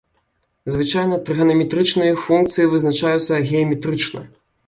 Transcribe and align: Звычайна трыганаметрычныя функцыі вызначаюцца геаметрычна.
Звычайна 0.75 1.19
трыганаметрычныя 1.27 2.13
функцыі 2.25 2.71
вызначаюцца 2.73 3.41
геаметрычна. 3.51 4.21